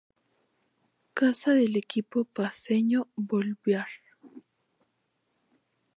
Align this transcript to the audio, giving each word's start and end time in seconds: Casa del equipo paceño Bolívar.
Casa 1.13 1.51
del 1.51 1.77
equipo 1.77 2.23
paceño 2.25 3.07
Bolívar. 3.15 3.85